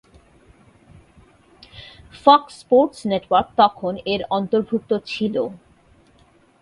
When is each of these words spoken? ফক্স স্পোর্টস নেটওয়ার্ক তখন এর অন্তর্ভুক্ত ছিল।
ফক্স 2.23 2.53
স্পোর্টস 2.61 2.99
নেটওয়ার্ক 3.11 3.47
তখন 3.61 3.93
এর 4.13 4.21
অন্তর্ভুক্ত 4.37 4.91
ছিল। 5.11 5.35